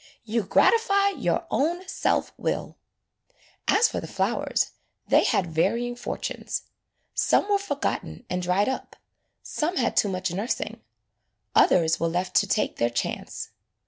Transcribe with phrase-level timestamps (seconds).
[0.25, 2.75] You gratify your own self will."
[3.67, 4.71] As for the flowers,
[5.07, 6.61] they had varying for [IG] AN EASTER LILY tunes.
[7.13, 8.95] Some were forgotten and dried up,
[9.43, 10.81] some had too much nursing,
[11.53, 13.51] others were left to take their chance.